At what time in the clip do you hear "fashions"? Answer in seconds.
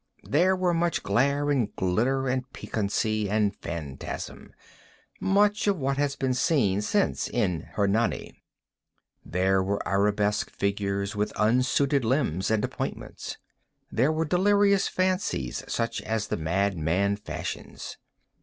17.15-17.97